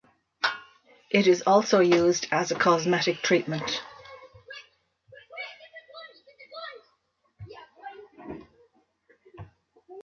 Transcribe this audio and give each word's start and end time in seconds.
It 1.11 1.27
is 1.27 1.43
also 1.43 1.79
used 1.79 2.25
as 2.31 2.49
a 2.49 2.57
cosmetic 2.57 3.21
treatment. 3.21 3.83